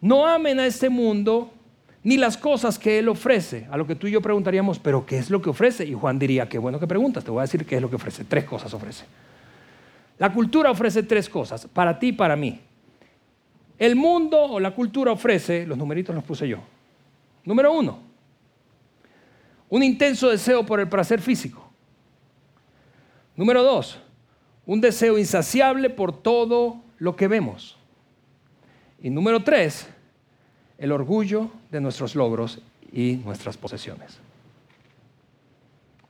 [0.00, 1.52] no amen a este mundo
[2.02, 3.68] ni las cosas que Él ofrece.
[3.70, 5.84] A lo que tú y yo preguntaríamos, pero ¿qué es lo que ofrece?
[5.84, 7.96] Y Juan diría, qué bueno que preguntas, te voy a decir qué es lo que
[7.96, 8.24] ofrece.
[8.24, 9.04] Tres cosas ofrece.
[10.18, 12.60] La cultura ofrece tres cosas, para ti y para mí.
[13.78, 16.58] El mundo o la cultura ofrece, los numeritos los puse yo,
[17.46, 18.00] Número uno,
[19.68, 21.70] un intenso deseo por el placer físico.
[23.36, 23.98] Número dos,
[24.66, 27.76] un deseo insaciable por todo lo que vemos.
[29.00, 29.86] Y número tres,
[30.76, 32.60] el orgullo de nuestros logros
[32.92, 34.18] y nuestras posesiones.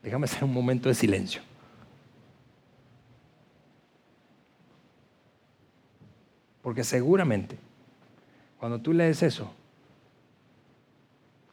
[0.03, 1.43] Déjame hacer un momento de silencio.
[6.63, 7.59] Porque seguramente,
[8.59, 9.53] cuando tú lees eso,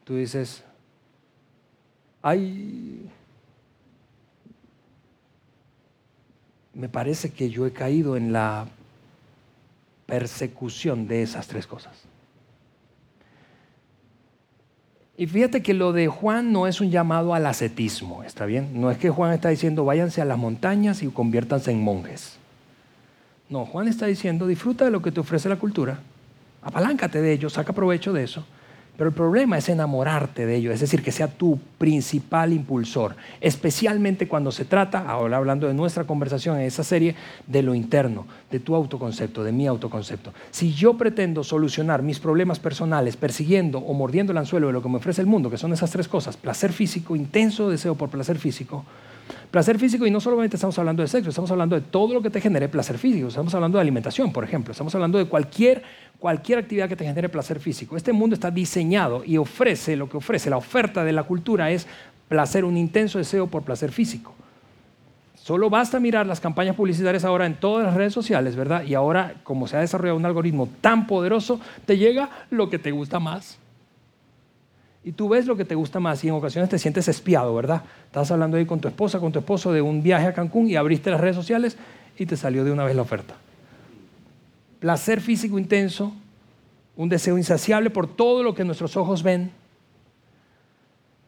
[0.04, 0.64] tú dices,
[2.22, 3.10] ay,
[6.74, 8.68] me parece que yo he caído en la
[10.06, 11.94] persecución de esas tres cosas.
[15.16, 18.82] Y fíjate que lo de Juan no es un llamado al ascetismo, ¿está bien?
[18.82, 22.38] No es que Juan está diciendo váyanse a las montañas y conviértanse en monjes.
[23.48, 26.00] No, Juan está diciendo disfruta de lo que te ofrece la cultura,
[26.64, 28.44] apaláncate de ello, saca provecho de eso,
[28.98, 34.28] pero el problema es enamorarte de ello, es decir, que sea tu principal impulsor, especialmente
[34.28, 37.16] cuando se trata, ahora hablando de nuestra conversación en esa serie,
[37.48, 40.32] de lo interno, de tu autoconcepto, de mi autoconcepto.
[40.52, 44.90] Si yo pretendo solucionar mis problemas personales persiguiendo o mordiendo el anzuelo de lo que
[44.90, 48.38] me ofrece el mundo, que son esas tres cosas, placer físico, intenso deseo por placer
[48.38, 48.86] físico,
[49.54, 52.32] Placer físico, y no solamente estamos hablando de sexo, estamos hablando de todo lo que
[52.32, 53.28] te genere placer físico.
[53.28, 54.72] Estamos hablando de alimentación, por ejemplo.
[54.72, 55.84] Estamos hablando de cualquier,
[56.18, 57.96] cualquier actividad que te genere placer físico.
[57.96, 60.50] Este mundo está diseñado y ofrece lo que ofrece.
[60.50, 61.86] La oferta de la cultura es
[62.30, 64.34] placer, un intenso deseo por placer físico.
[65.36, 68.84] Solo basta mirar las campañas publicitarias ahora en todas las redes sociales, ¿verdad?
[68.86, 72.90] Y ahora, como se ha desarrollado un algoritmo tan poderoso, te llega lo que te
[72.90, 73.60] gusta más
[75.04, 77.84] y tú ves lo que te gusta más y en ocasiones te sientes espiado, ¿verdad?
[78.06, 80.76] Estás hablando ahí con tu esposa, con tu esposo de un viaje a Cancún y
[80.76, 81.78] abriste las redes sociales
[82.18, 83.36] y te salió de una vez la oferta.
[84.80, 86.14] Placer físico intenso,
[86.96, 89.52] un deseo insaciable por todo lo que nuestros ojos ven.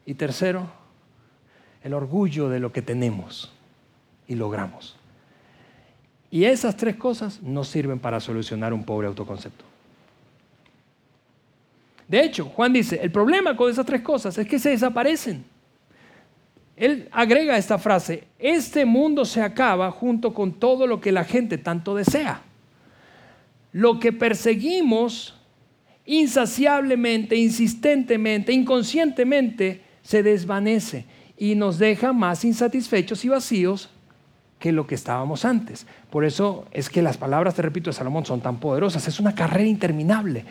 [0.06, 0.68] Y tercero,
[1.82, 3.52] el orgullo de lo que tenemos
[4.26, 4.96] y logramos.
[6.30, 9.64] Y esas tres cosas no sirven para solucionar un pobre autoconcepto.
[12.08, 15.44] De hecho, Juan dice, el problema con esas tres cosas es que se desaparecen.
[16.76, 21.56] Él agrega esta frase, este mundo se acaba junto con todo lo que la gente
[21.58, 22.42] tanto desea.
[23.72, 25.34] Lo que perseguimos
[26.04, 31.04] insaciablemente, insistentemente, inconscientemente, se desvanece
[31.36, 33.90] y nos deja más insatisfechos y vacíos
[34.58, 35.86] que lo que estábamos antes.
[36.10, 39.06] Por eso es que las palabras, te repito, de Salomón son tan poderosas.
[39.08, 40.44] Es una carrera interminable.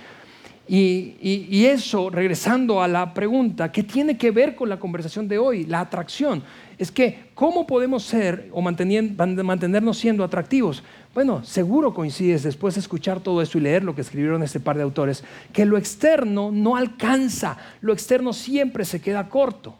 [0.68, 5.66] Y, eso, regresando a la pregunta, ¿qué tiene que ver con la conversación de hoy?
[5.66, 6.44] La atracción.
[6.78, 10.84] Es que, ¿cómo podemos ser o mantenernos siendo atractivos?
[11.14, 14.76] Bueno, seguro coincides después de escuchar todo esto y leer lo que escribieron este par
[14.76, 15.24] de autores,
[15.54, 19.78] que lo externo no alcanza, lo externo siempre se queda corto.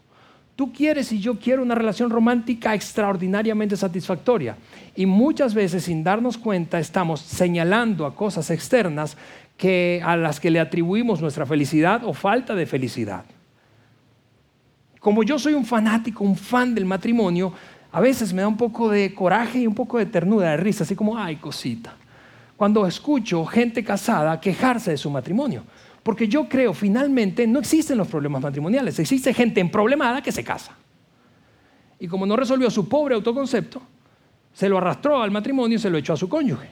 [0.56, 4.56] Tú quieres y yo quiero una relación romántica extraordinariamente satisfactoria.
[4.96, 9.18] Y muchas veces sin darnos cuenta estamos señalando a cosas externas
[9.58, 13.24] que, a las que le atribuimos nuestra felicidad o falta de felicidad.
[14.98, 17.52] Como yo soy un fanático, un fan del matrimonio,
[17.92, 20.84] a veces me da un poco de coraje y un poco de ternura, de risa,
[20.84, 21.94] así como, ay, cosita.
[22.56, 25.64] Cuando escucho gente casada quejarse de su matrimonio.
[26.06, 30.44] Porque yo creo, finalmente, no existen los problemas matrimoniales, existe gente en problemada que se
[30.44, 30.76] casa.
[31.98, 33.82] Y como no resolvió su pobre autoconcepto,
[34.52, 36.68] se lo arrastró al matrimonio y se lo echó a su cónyuge.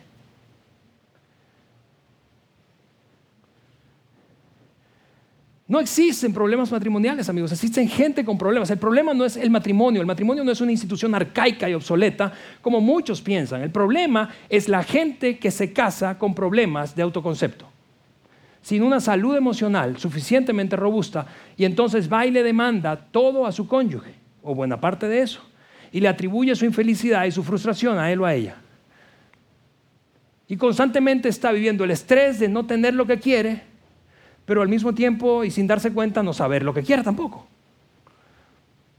[5.67, 8.71] No existen problemas matrimoniales, amigos, existen gente con problemas.
[8.71, 12.33] El problema no es el matrimonio, el matrimonio no es una institución arcaica y obsoleta
[12.63, 13.63] como muchos piensan.
[13.63, 17.74] El problema es la gente que se casa con problemas de autoconcepto
[18.65, 23.69] sin una salud emocional suficientemente robusta y entonces va y le demanda todo a su
[23.69, 25.43] cónyuge, o buena parte de eso,
[25.93, 28.57] y le atribuye su infelicidad y su frustración a él o a ella.
[30.49, 33.65] Y constantemente está viviendo el estrés de no tener lo que quiere,
[34.47, 37.47] pero al mismo tiempo y sin darse cuenta no saber lo que quiere tampoco.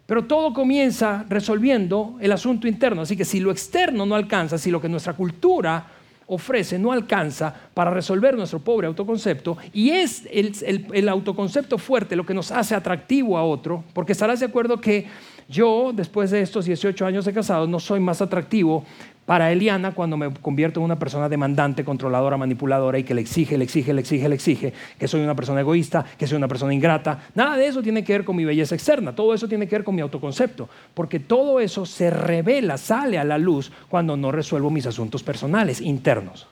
[0.06, 3.01] Pero todo comienza resolviendo el asunto interno.
[3.01, 5.88] Así que si lo externo no alcanza, si lo que nuestra cultura
[6.27, 12.33] ofrece no alcanza para resolver nuestro pobre autoconcepto y es el, autoconcepto fuerte lo que
[12.33, 15.07] nos hace atractivo a otro, porque estarás de acuerdo que
[15.47, 18.83] yo, después de estos 18 años de casado, no soy más atractivo
[19.25, 23.57] para Eliana cuando me convierto en una persona demandante, controladora, manipuladora y que le exige,
[23.57, 26.73] le exige, le exige, le exige, que soy una persona egoísta, que soy una persona
[26.73, 27.23] ingrata.
[27.33, 29.83] Nada de eso tiene que ver con mi belleza externa, todo eso tiene que ver
[29.83, 34.69] con mi autoconcepto, porque todo eso se revela, sale a la luz cuando no resuelvo
[34.69, 36.47] mis asuntos personales, internos.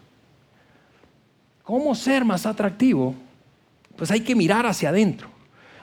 [1.61, 3.13] ¿Cómo ser más atractivo?
[3.95, 5.27] Pues hay que mirar hacia adentro,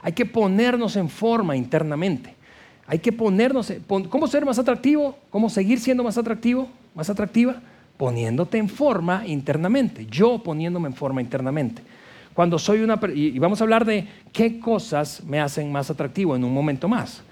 [0.03, 2.41] hay que ponernos en forma internamente.
[2.87, 5.17] Hay que ponernos, ¿cómo ser más atractivo?
[5.31, 6.69] ¿Cómo seguir siendo más atractivo?
[6.95, 7.61] Más atractiva?
[7.97, 11.83] Poniéndote en forma internamente, yo poniéndome en forma internamente.
[12.35, 12.99] Cuando soy una...
[13.15, 17.23] Y vamos a hablar de qué cosas me hacen más atractivo en un momento más.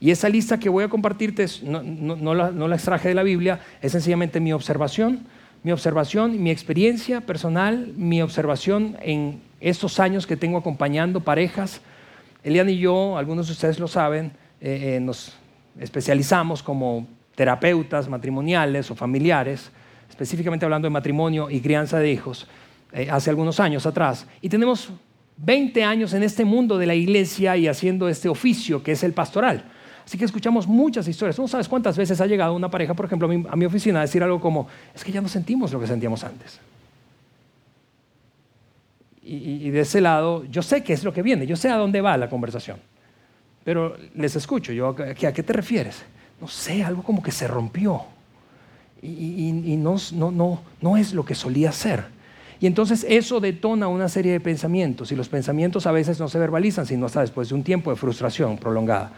[0.00, 3.60] Y esa lista que voy a compartirte, no, la, no la extraje de la Biblia,
[3.80, 5.26] es sencillamente mi observación,
[5.62, 11.80] mi observación, mi experiencia personal, mi observación en estos años que tengo acompañando parejas.
[12.42, 14.26] Elian y yo, algunos de ustedes lo saben,
[14.60, 15.32] eh, eh, nos
[15.80, 19.70] especializamos como terapeutas matrimoniales o familiares,
[20.08, 22.46] específicamente hablando de matrimonio y crianza de hijos,
[22.92, 24.26] eh, hace algunos años atrás.
[24.40, 24.90] Y tenemos
[25.36, 29.12] 20 años en este mundo de la iglesia y haciendo este oficio que es el
[29.12, 29.64] pastoral.
[30.04, 31.38] Así que escuchamos muchas historias.
[31.38, 34.22] No sabes cuántas veces ha llegado una pareja, por ejemplo, a mi, oficina a decir
[34.22, 36.60] algo como, es que ya no sentimos lo que sentíamos antes.
[39.26, 42.02] Y, de ese lado, yo sé qué es lo que viene, yo sé a dónde
[42.02, 42.76] va la conversación.
[43.64, 46.04] Pero les escucho, ¿a qué te refieres?
[46.44, 48.02] No sé, algo como que se rompió.
[49.00, 52.04] Y, no, no, no es lo que solía ser.
[52.60, 56.38] Y entonces eso detona una serie de pensamientos y los pensamientos a veces no se
[56.38, 59.10] verbalizan, sino hasta después de un tiempo de frustración prolongada.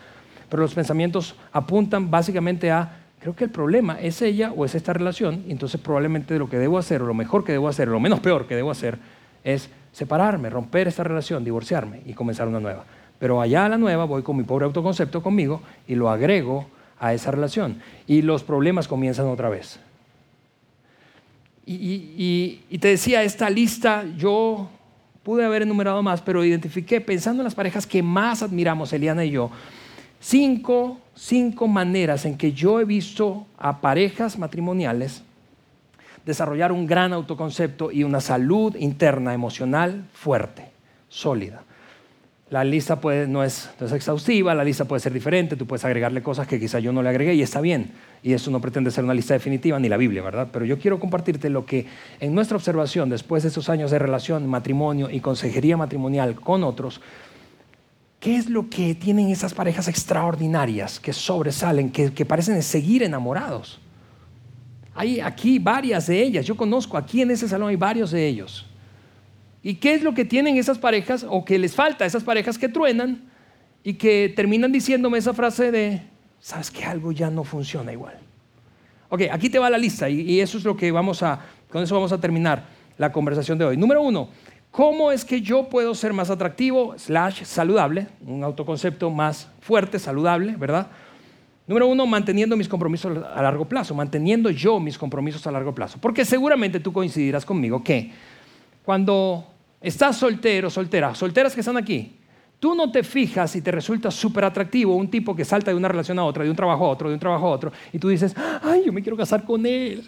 [0.48, 4.92] Pero los pensamientos apuntan básicamente a, creo que el problema es ella o es esta
[4.92, 7.92] relación, y entonces probablemente lo que debo hacer, o lo mejor que debo hacer, o
[7.92, 9.00] lo menos peor que debo hacer,
[9.42, 12.84] es separarme, romper esta relación, divorciarme y comenzar una nueva.
[13.18, 17.14] Pero allá a la nueva voy con mi pobre autoconcepto conmigo y lo agrego a
[17.14, 17.80] esa relación.
[18.06, 19.78] Y los problemas comienzan otra vez.
[21.68, 24.68] Y, te decía, esta lista yo
[25.24, 29.32] pude haber enumerado más, pero identifiqué, pensando en las parejas que más admiramos, Eliana y
[29.32, 29.50] yo,
[30.20, 35.24] cinco, cinco maneras en que yo he visto a parejas matrimoniales
[36.24, 40.70] desarrollar un gran autoconcepto y una salud interna emocional fuerte,
[41.08, 41.62] sólida.
[42.48, 46.60] La lista no, es, exhaustiva, la lista puede ser diferente, tú puedes agregarle cosas que
[46.60, 47.90] quizá yo no le agregué y está bien.
[48.22, 50.48] Y eso no pretende ser una lista definitiva ni la Biblia, ¿verdad?
[50.52, 51.86] Pero yo quiero compartirte lo que
[52.20, 57.00] en nuestra observación, después de esos años de relación, matrimonio y consejería matrimonial con otros,
[58.20, 63.80] ¿qué es lo que tienen esas parejas extraordinarias que sobresalen, que, que parecen seguir enamorados?
[64.94, 68.66] Hay aquí varias de ellas, yo conozco aquí en ese salón hay varios de ellos.
[69.66, 72.56] ¿Y qué es lo que tienen esas parejas o que les falta a esas parejas
[72.56, 73.20] que truenan
[73.82, 76.02] y que terminan diciéndome esa frase de,
[76.38, 78.14] sabes que algo ya no funciona igual?
[79.08, 81.96] Ok, aquí te va la lista y, eso es lo que vamos a, con eso
[81.96, 82.64] vamos a terminar
[82.96, 83.76] la conversación de hoy.
[83.76, 84.28] Número uno,
[84.70, 90.54] ¿cómo es que yo puedo ser más atractivo, slash saludable, un autoconcepto más fuerte, saludable,
[90.54, 90.86] ¿verdad?
[91.66, 95.98] Número uno, manteniendo mis compromisos a largo plazo, manteniendo yo mis compromisos a largo plazo.
[96.00, 98.12] Porque seguramente tú coincidirás conmigo que
[98.84, 99.55] cuando
[99.88, 102.16] estás soltero, soltera, solteras que están aquí,
[102.58, 105.88] Tú no te fijas y te resulta súper atractivo un tipo que salta de una
[105.88, 108.08] relación a otra, de un trabajo a otro, de un trabajo a otro, y tú
[108.08, 110.04] dices, ay, yo me quiero casar con él.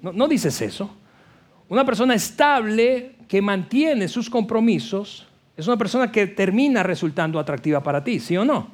[0.00, 0.90] No, no dices eso.
[1.68, 8.02] Una persona estable que mantiene sus compromisos es una persona que termina resultando atractiva para
[8.02, 8.68] ti, ¿sí o no?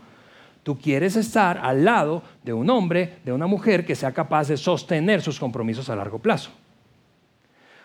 [0.62, 4.56] Tú quieres estar al lado de un hombre, de una mujer que sea capaz de
[4.56, 6.50] sostener sus compromisos a largo plazo.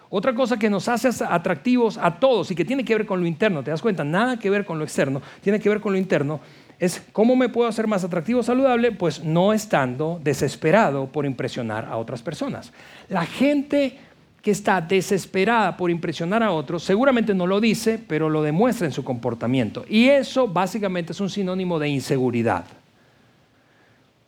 [0.09, 3.27] Otra cosa que nos hace atractivos a todos y que tiene que ver con lo
[3.27, 4.03] interno, ¿te das cuenta?
[4.03, 6.39] Nada que ver con lo externo, tiene que ver con lo interno,
[6.79, 11.97] es cómo me puedo hacer más atractivo, saludable, pues no estando desesperado por impresionar a
[11.97, 12.71] otras personas.
[13.09, 13.97] La gente
[14.41, 18.93] que está desesperada por impresionar a otros, seguramente no lo dice, pero lo demuestra en
[18.93, 19.85] su comportamiento.
[19.89, 22.65] Y eso básicamente es un sinónimo de inseguridad.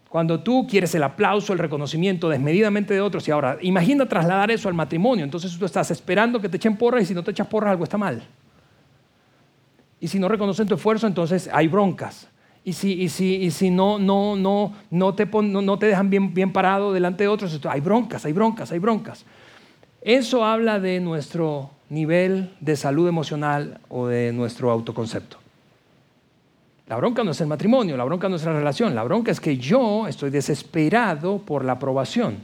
[0.09, 4.69] Cuando tú quieres el aplauso, el reconocimiento desmedidamente de otros, y ahora imagina trasladar eso
[4.69, 7.47] al matrimonio, entonces tú estás esperando que te echen porras y si no te echas
[7.47, 8.23] porras algo está mal.
[9.99, 12.27] Y si no reconocen tu esfuerzo, entonces hay broncas.
[12.63, 15.07] Y si, no,
[15.79, 19.25] te dejan bien parado delante de otros, hay broncas, hay broncas, hay broncas.
[20.01, 25.37] Eso habla de nuestro nivel de salud emocional o de nuestro autoconcepto.
[26.87, 29.41] La bronca no es el matrimonio, la bronca no es la relación, la bronca es
[29.41, 32.37] que yo estoy desesperado por la aprobación.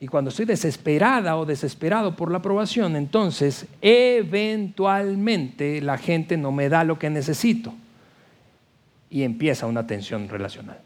[0.00, 6.68] Y cuando estoy desesperada o desesperado por la aprobación, entonces eventualmente la gente no me
[6.68, 7.72] da lo que necesito.
[9.08, 10.80] Y empieza una tensión relacional.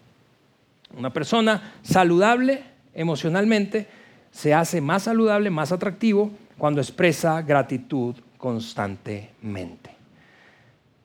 [0.98, 3.86] Una persona saludable emocionalmente
[4.30, 9.96] se hace más saludable, más atractivo cuando expresa gratitud constantemente.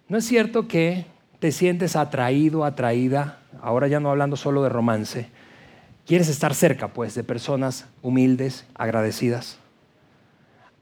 [0.09, 1.05] No es cierto que
[1.41, 5.27] te sientes atraído, atraída, ahora ya no hablando solo de romance,
[6.05, 9.57] quieres estar cerca pues de personas humildes, agradecidas.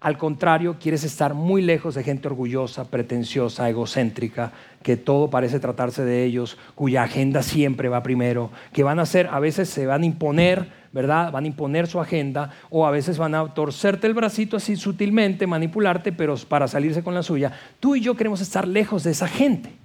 [0.02, 4.52] Al contrario, quieres estar muy lejos de gente orgullosa, pretenciosa, egocéntrica,
[4.84, 9.28] que todo parece tratarse de ellos, cuya agenda siempre va primero, que van a ser,
[9.32, 11.32] a veces se van a imponer, ¿verdad?
[11.32, 15.48] Van a imponer su agenda o a veces van a torcerte el bracito así sutilmente,
[15.48, 17.54] manipularte, pero para salirse con la suya.
[17.80, 19.79] Tú y yo queremos estar lejos de esa gente.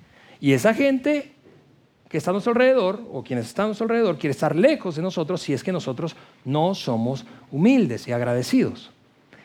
[0.44, 1.32] Y esa gente
[2.06, 5.00] que está a nuestro alrededor, o quienes están a nuestro alrededor, quiere estar lejos de
[5.00, 8.90] nosotros si es que nosotros no somos humildes y agradecidos.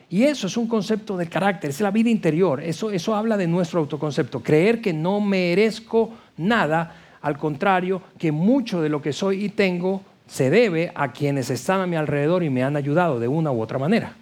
[0.10, 3.48] Y eso es un concepto de carácter, es la vida interior, eso, eso habla de
[3.48, 9.46] nuestro autoconcepto, creer que no merezco nada, al contrario, que mucho de lo que soy
[9.46, 13.30] y tengo se debe a quienes están a mi alrededor y me han ayudado de
[13.30, 14.18] una u otra manera.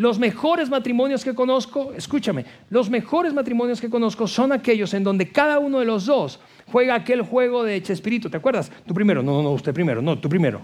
[0.00, 5.30] Los mejores matrimonios que conozco, escúchame, los mejores matrimonios que conozco son aquellos en donde
[5.30, 6.40] cada uno de los dos
[6.72, 8.72] juega aquel juego de Chespirito, ¿te acuerdas?
[8.86, 10.62] Tú primero, no, no, no, usted primero, no, tú primero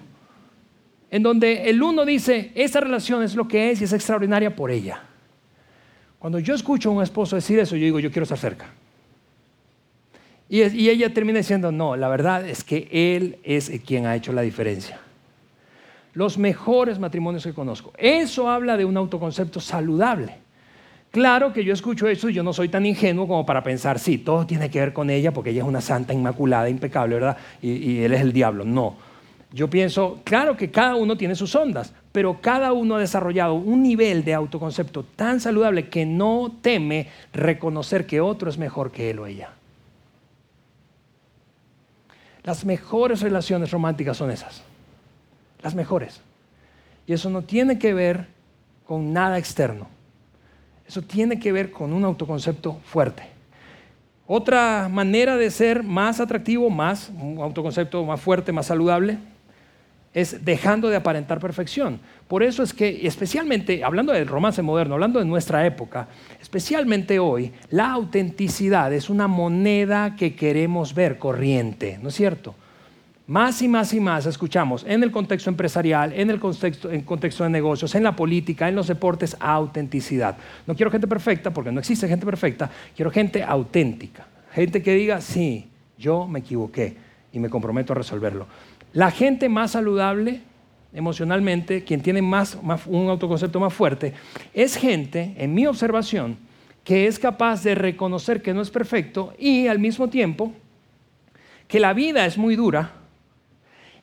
[1.10, 4.70] en donde el uno dice, esa relación es lo que es y es extraordinaria por
[4.70, 5.02] ella.
[6.18, 8.66] Cuando yo escucho a un esposo decir eso, yo digo, yo quiero estar cerca.
[10.48, 14.32] Y, y ella termina diciendo, no, la verdad es que él es quien ha hecho
[14.32, 14.98] la diferencia.
[16.16, 17.92] Los mejores matrimonios que conozco.
[17.98, 20.38] Eso habla de un autoconcepto saludable.
[21.10, 24.16] Claro que yo escucho eso y yo no soy tan ingenuo como para pensar, sí,
[24.16, 27.36] todo tiene que ver con ella porque ella es una santa inmaculada, impecable, ¿verdad?
[27.60, 28.64] Y, y él es el diablo.
[28.64, 28.96] No.
[29.52, 33.82] Yo pienso, claro que cada uno tiene sus ondas, pero cada uno ha desarrollado un
[33.82, 39.18] nivel de autoconcepto tan saludable que no teme reconocer que otro es mejor que él
[39.18, 39.50] o ella.
[42.42, 44.62] Las mejores relaciones románticas son esas.
[45.62, 46.20] Las mejores.
[47.06, 48.26] Y eso no tiene que ver
[48.86, 49.88] con nada externo.
[50.86, 53.24] Eso tiene que ver con un autoconcepto fuerte.
[54.26, 59.18] Otra manera de ser más atractivo, más, un autoconcepto más fuerte, más saludable,
[60.12, 62.00] es dejando de aparentar perfección.
[62.26, 66.08] Por eso es que, especialmente, hablando del romance moderno, hablando de nuestra época,
[66.40, 72.54] especialmente hoy, la autenticidad es una moneda que queremos ver corriente, ¿no es cierto?
[73.28, 77.42] Más y más y más escuchamos en el contexto empresarial, en el contexto, en contexto
[77.42, 80.36] de negocios, en la política, en los deportes, autenticidad.
[80.64, 84.28] No quiero gente perfecta, porque no existe gente perfecta, quiero gente auténtica.
[84.52, 86.96] Gente que diga, sí, yo me equivoqué
[87.32, 88.46] y me comprometo a resolverlo.
[88.92, 90.42] La gente más saludable
[90.94, 94.12] emocionalmente, quien tiene más, un autoconcepto más fuerte,
[94.54, 96.38] es gente, en mi observación,
[96.84, 100.52] que es capaz de reconocer que no es perfecto y al mismo tiempo
[101.66, 102.92] que la vida es muy dura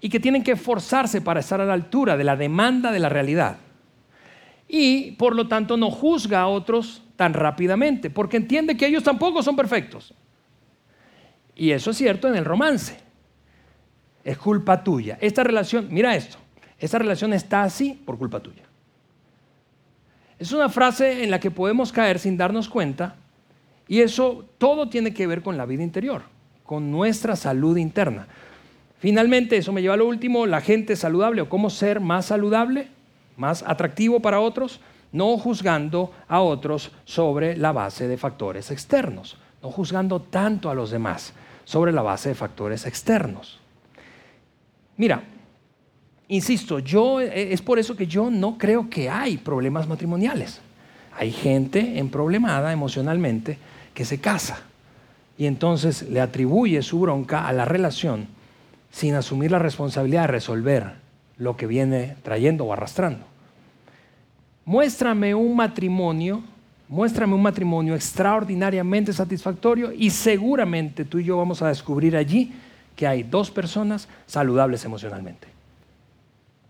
[0.03, 3.07] y que tienen que esforzarse para estar a la altura de la demanda de la
[3.07, 3.55] realidad.
[4.67, 9.41] Y por lo tanto no juzga a otros tan rápidamente, porque entiende que ellos tampoco
[9.41, 10.13] son perfectos.
[11.55, 12.97] Y eso es cierto en el romance
[14.25, 15.17] es culpa tuya.
[15.21, 16.37] Esta relación, mira esto,
[16.77, 18.63] esta relación está así por culpa tuya.
[20.37, 23.15] Es una frase en la que podemos caer sin darnos cuenta
[23.87, 26.23] Y eso todo tiene que ver con la vida interior,
[26.65, 28.27] con nuestra salud interna.
[29.03, 32.87] Finalmente, eso me lleva a lo último, la gente saludable o cómo ser más saludable,
[33.35, 34.79] más atractivo para otros,
[35.11, 40.89] no juzgando a otros sobre la base de factores externos, no juzgando tanto a los
[40.89, 41.33] demás
[41.65, 43.59] sobre la base de factores externos.
[44.95, 45.21] Mira,
[46.29, 50.61] insisto, yo es por eso que yo no creo que hay problemas matrimoniales.
[51.17, 53.57] Hay gente emproblemada emocionalmente
[53.93, 54.61] que se casa
[55.37, 58.41] y entonces le atribuye su bronca a la relación
[58.93, 60.93] sin asumir la responsabilidad de resolver
[61.37, 63.25] lo que viene trayendo o arrastrando.
[64.65, 66.43] Muéstrame un matrimonio,
[66.87, 72.53] muéstrame un matrimonio extraordinariamente satisfactorio y seguramente tú y yo vamos a descubrir allí
[72.95, 75.47] que hay dos personas saludables emocionalmente.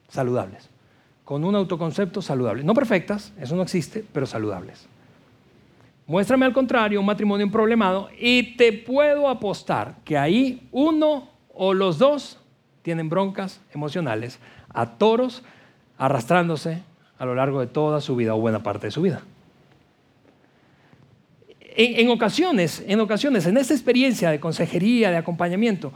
[0.07, 0.69] Saludables.
[1.25, 2.63] Con un autoconcepto saludable.
[2.63, 4.87] No perfectas, eso no existe, pero saludables.
[6.07, 11.97] Muéstrame al contrario un matrimonio problemado y te puedo apostar que ahí uno o los
[11.97, 12.39] dos
[12.81, 14.39] tienen broncas emocionales
[14.69, 15.43] a toros
[15.97, 16.83] arrastrándose
[17.17, 19.21] a lo largo de toda su vida o buena parte de su vida.
[21.75, 25.91] En, ocasiones, en ocasiones, en esta experiencia de consejería, de acompañamiento,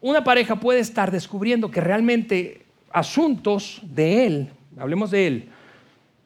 [0.00, 5.48] una pareja puede estar descubriendo que realmente asuntos de él, hablemos de él,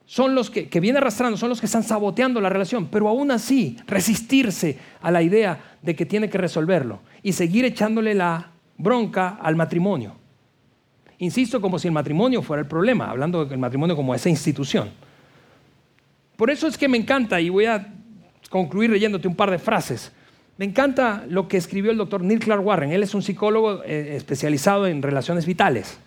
[0.07, 3.30] son los que, que viene arrastrando, son los que están saboteando la relación, pero aún
[3.30, 9.38] así resistirse a la idea de que tiene que resolverlo y seguir echándole la bronca
[9.40, 10.16] al matrimonio.
[11.18, 14.90] Insisto, como si el matrimonio fuera el problema, hablando del matrimonio como esa institución.
[16.36, 17.94] Por eso es que me encanta, y voy a
[18.50, 20.12] concluir leyéndote un par de frases.
[20.59, 22.92] Me encanta lo que escribió el doctor Neil Clark Warren.
[22.92, 25.98] Él es un psicólogo eh, especializado en relaciones vitales,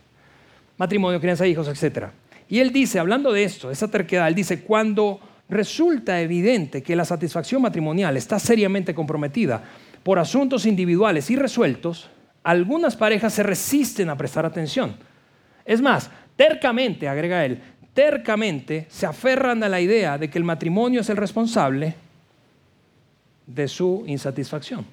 [0.78, 2.08] matrimonio, crianza hijos, etc.
[2.50, 5.20] Y él dice, hablando de esto, de esa terquedad, él dice, cuando
[5.50, 9.64] resulta evidente que la satisfacción matrimonial está seriamente comprometida
[10.04, 12.10] por asuntos individuales irresueltos,
[12.44, 14.96] algunas parejas se resisten a prestar atención.
[15.66, 17.62] Es más, tercamente, agrega él,
[17.94, 21.96] tercamente se aferran a la idea de que el matrimonio es el responsable
[23.46, 24.86] de su insatisfacción.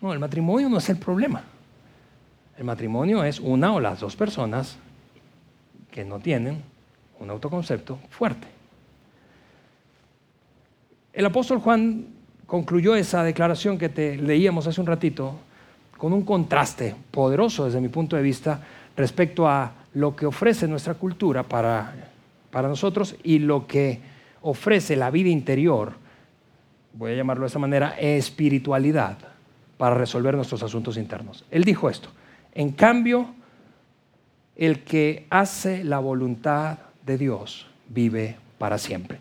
[0.00, 1.44] No, el matrimonio no es el problema.
[2.56, 4.78] El matrimonio es una o las dos personas
[5.90, 6.62] que no tienen
[7.20, 8.46] un autoconcepto fuerte.
[11.12, 12.06] El apóstol Juan
[12.46, 15.34] concluyó esa declaración que te leíamos hace un ratito
[15.96, 18.60] con un contraste poderoso desde mi punto de vista
[18.96, 22.10] respecto a lo que ofrece nuestra cultura para,
[22.50, 24.00] para nosotros y lo que
[24.42, 25.92] ofrece la vida interior,
[26.92, 29.16] voy a llamarlo de esa manera, espiritualidad
[29.76, 31.44] para resolver nuestros asuntos internos.
[31.50, 32.10] Él dijo esto,
[32.56, 33.34] en cambio,
[34.56, 39.18] el que hace la voluntad de Dios vive para siempre.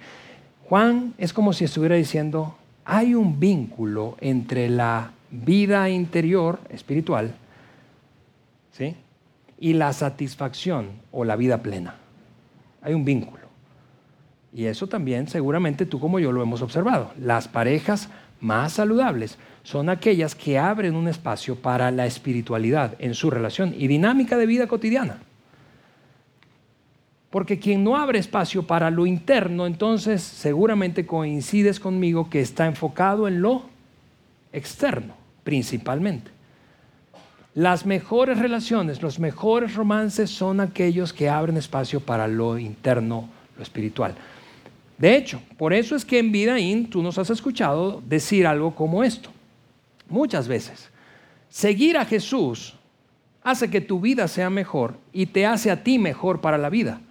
[0.70, 2.56] Juan es como si estuviera diciendo,
[2.86, 7.36] hay un vínculo entre la vida interior espiritual
[8.72, 8.96] ¿sí?
[9.60, 11.96] y la satisfacción o la vida plena.
[12.82, 13.44] Hay un vínculo.
[14.54, 17.12] Y eso también seguramente tú como yo lo hemos observado.
[17.20, 18.08] Las parejas
[18.46, 23.88] más saludables son aquellas que abren un espacio para la espiritualidad en su relación y
[23.88, 25.18] dinámica de vida cotidiana.
[27.32, 33.28] Porque quien no abre espacio para lo interno, entonces seguramente coincides conmigo que está enfocado
[33.28, 33.64] en lo
[34.54, 36.32] externo, principalmente.
[37.56, 43.28] Las mejores relaciones, los mejores romances son aquellos que abren espacio para lo interno,
[43.58, 44.14] lo espiritual.
[44.98, 49.04] De hecho, por eso es que en Vidaín tú nos has escuchado decir algo como
[49.04, 49.30] esto.
[50.08, 50.90] Muchas veces.
[51.50, 52.76] Seguir a Jesús
[53.44, 57.02] hace que tu vida sea mejor y te hace a ti mejor para la vida.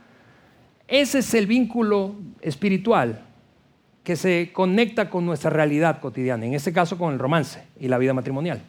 [0.89, 3.23] Ese es el vínculo espiritual
[4.03, 7.99] que se conecta con nuestra realidad cotidiana, en este caso con el romance y la
[7.99, 8.63] vida matrimonial.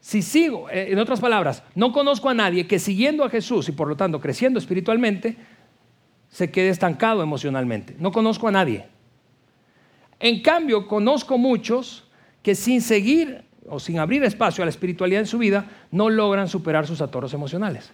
[0.00, 3.72] Si sigo, eh, en otras palabras, no conozco a nadie que siguiendo a Jesús y
[3.72, 5.36] por lo tanto creciendo espiritualmente,
[6.32, 7.94] se quede estancado emocionalmente.
[8.00, 8.86] No conozco a nadie.
[10.18, 12.04] En cambio, conozco muchos
[12.42, 16.48] que sin seguir o sin abrir espacio a la espiritualidad en su vida, no logran
[16.48, 17.90] superar sus atoros emocionales.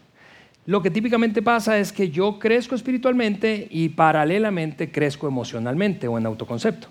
[0.66, 6.26] Lo que típicamente pasa es que yo crezco espiritualmente y paralelamente crezco emocionalmente o en
[6.26, 6.88] autoconcepto.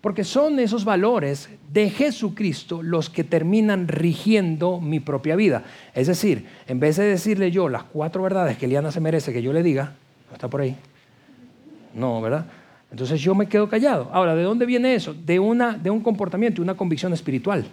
[0.00, 5.62] Porque son esos valores de Jesucristo los que terminan rigiendo mi propia vida.
[5.94, 9.42] Es decir, en vez de decirle yo las cuatro verdades que Eliana se merece que
[9.42, 9.94] yo le diga,
[10.32, 10.76] está por ahí.
[11.94, 12.46] No, ¿verdad?
[12.90, 14.10] Entonces yo me quedo callado.
[14.12, 15.14] Ahora, ¿de dónde viene eso?
[15.14, 17.64] De, una, de un comportamiento, una convicción espiritual.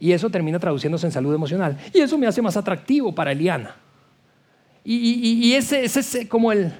[0.00, 1.78] Y eso termina traduciéndose en salud emocional.
[1.92, 3.76] Y eso me hace más atractivo para Eliana.
[4.86, 6.70] Y, ese, es como el,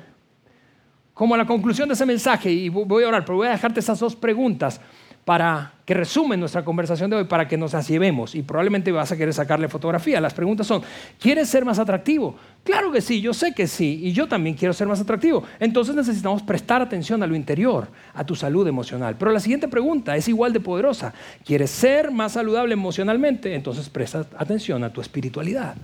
[1.14, 3.98] como la conclusión de ese mensaje, y voy a orar, pero voy a dejarte esas
[3.98, 4.80] dos preguntas
[5.24, 8.34] para que resumen nuestra conversación de hoy, para que nos las llevemos.
[8.34, 10.20] Y probablemente vas a querer sacarle fotografía.
[10.20, 10.82] Las preguntas son,
[11.18, 12.36] ¿quieres ser más atractivo?
[12.62, 15.44] Claro que sí, yo sé que sí, y yo también quiero ser más atractivo.
[15.60, 19.16] Entonces necesitamos prestar atención a lo interior, a tu salud emocional.
[19.18, 21.12] Pero la siguiente pregunta es igual de poderosa.
[21.44, 23.54] ¿Quieres ser más saludable emocionalmente?
[23.54, 25.74] Entonces presta atención a tu espiritualidad.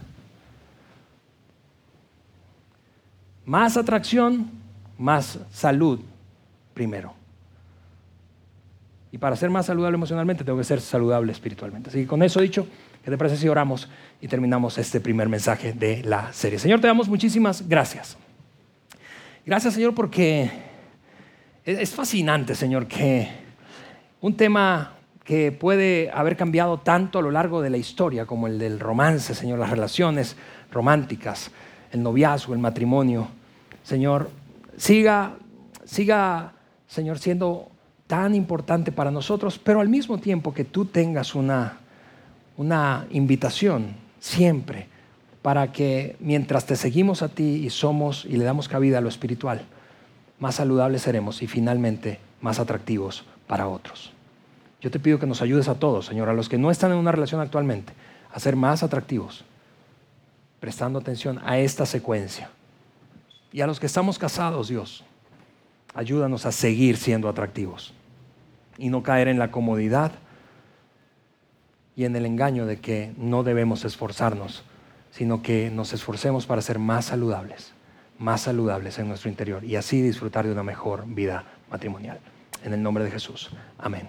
[3.45, 4.51] Más atracción,
[4.99, 6.01] más salud
[6.72, 7.20] primero.
[9.13, 11.91] Y para ser más saludable emocionalmente, tengo que ser saludable espiritualmente.
[11.91, 12.67] Así que con eso dicho,
[13.05, 13.89] ¿qué te parece si oramos
[14.21, 16.59] y terminamos este primer mensaje de la serie?
[16.59, 18.17] Señor, te damos muchísimas gracias.
[19.45, 20.51] Gracias, Señor, porque
[21.65, 23.29] es fascinante, Señor, que
[24.21, 24.93] un tema
[25.25, 29.35] que puede haber cambiado tanto a lo largo de la historia como el del romance,
[29.35, 30.37] Señor, las relaciones
[30.71, 31.51] románticas,
[31.93, 33.29] el noviazgo, el matrimonio,
[33.83, 34.31] Señor,
[34.77, 35.37] siga,
[35.85, 36.53] siga,
[36.87, 37.71] Señor, siendo
[38.11, 41.79] tan importante para nosotros, pero al mismo tiempo que tú tengas una,
[42.57, 44.89] una invitación siempre
[45.43, 49.09] para que mientras te seguimos a ti y somos y le damos cabida a lo
[49.09, 49.63] espiritual,
[50.41, 54.11] más saludables seremos y finalmente más atractivos para otros.
[54.81, 56.99] Yo te pido que nos ayudes a todos, Señor, a los que no están en
[56.99, 57.93] una relación actualmente,
[58.33, 59.45] a ser más atractivos,
[60.59, 62.51] prestando atención a esta secuencia.
[63.53, 65.05] Y a los que estamos casados, Dios,
[65.95, 67.95] ayúdanos a seguir siendo atractivos
[68.81, 70.12] y no caer en la comodidad
[71.95, 74.64] y en el engaño de que no debemos esforzarnos,
[75.11, 77.72] sino que nos esforcemos para ser más saludables,
[78.18, 82.18] más saludables en nuestro interior y así disfrutar de una mejor vida matrimonial.
[82.64, 83.51] En el nombre de Jesús.
[83.78, 84.09] Amén.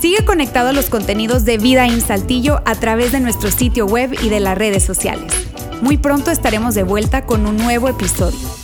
[0.00, 4.14] Sigue conectado a los contenidos de Vida en Saltillo a través de nuestro sitio web
[4.22, 5.32] y de las redes sociales.
[5.80, 8.63] Muy pronto estaremos de vuelta con un nuevo episodio.